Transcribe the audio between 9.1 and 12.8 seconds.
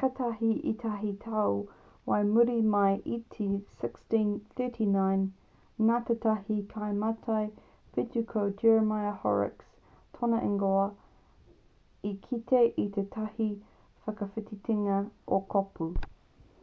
horrocks tōna ingoa i kite